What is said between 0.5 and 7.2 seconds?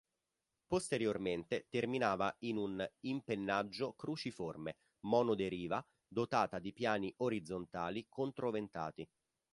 Posteriormente terminava in un impennaggio cruciforme monoderiva dotata di piani